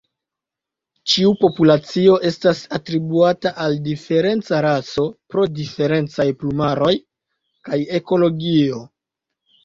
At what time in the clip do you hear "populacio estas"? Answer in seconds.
1.41-2.61